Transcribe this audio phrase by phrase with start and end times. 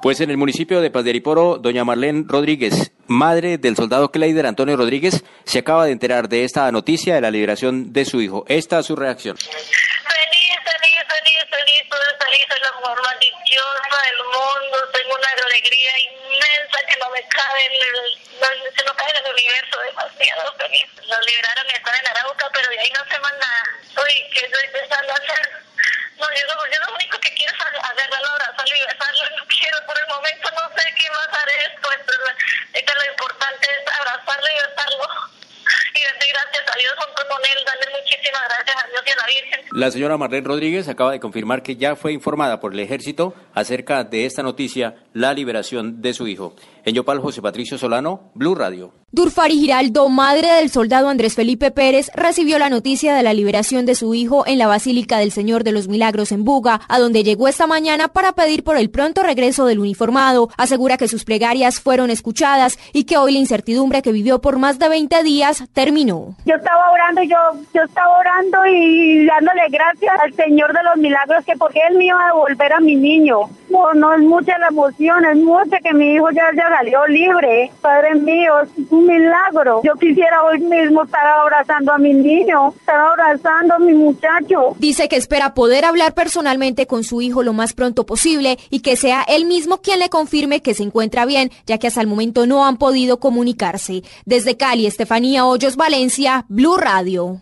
[0.00, 4.46] Pues en el municipio de Paz de Ariporo, doña Marlene Rodríguez, madre del soldado Kleider
[4.46, 8.44] Antonio Rodríguez, se acaba de enterar de esta noticia de la liberación de su hijo.
[8.46, 9.36] Esta es su reacción.
[9.36, 15.92] Feliz, feliz, feliz, feliz, feliz, soy la mujer más dichosa del mundo, tengo una alegría
[15.98, 17.98] inmensa que no me cabe en el,
[18.38, 20.86] no, se no cabe en el universo, demasiado feliz.
[21.10, 23.48] Lo liberaron, están en Arauca, pero de ahí no se manda.
[23.98, 25.42] Uy, que estoy empezando a hacer.
[26.18, 29.96] No, yo, yo lo único que quiero es agarrarlo, abrazarlo y besarlo, no quiero por
[29.98, 32.22] el momento, no sé qué más haré después, pero
[32.74, 35.06] es que lo importante es abrazarlo y besarlo.
[35.94, 36.58] Y darle la.
[39.72, 44.04] La señora Marlene Rodríguez acaba de confirmar que ya fue informada por el ejército acerca
[44.04, 46.54] de esta noticia, la liberación de su hijo.
[46.84, 48.92] En Yopal, José Patricio Solano, Blue Radio.
[49.10, 53.94] Durfari Giraldo, madre del soldado Andrés Felipe Pérez, recibió la noticia de la liberación de
[53.94, 57.48] su hijo en la Basílica del Señor de los Milagros en Buga, a donde llegó
[57.48, 60.50] esta mañana para pedir por el pronto regreso del uniformado.
[60.58, 64.78] Asegura que sus plegarias fueron escuchadas y que hoy la incertidumbre que vivió por más
[64.78, 66.36] de 20 días terminó.
[66.44, 67.38] Yo estaba orando, yo,
[67.72, 72.04] yo estaba orando y dándole gracias al Señor de los Milagros que porque Él me
[72.04, 73.48] iba a devolver a mi niño.
[73.70, 77.70] No, no es mucha la emoción, es mucha que mi hijo ya, ya salió libre.
[77.80, 78.52] Padre mío,
[78.90, 79.80] un milagro.
[79.84, 84.74] Yo quisiera hoy mismo estar abrazando a mi niño, estar abrazando a mi muchacho.
[84.78, 88.96] Dice que espera poder hablar personalmente con su hijo lo más pronto posible y que
[88.96, 92.46] sea él mismo quien le confirme que se encuentra bien, ya que hasta el momento
[92.46, 94.02] no han podido comunicarse.
[94.24, 97.40] Desde Cali, Estefanía Hoyos, Valencia, Blue Radio.